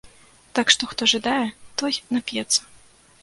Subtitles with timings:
[0.59, 1.43] Так што хто жадае,
[1.81, 2.59] той нап'ецца.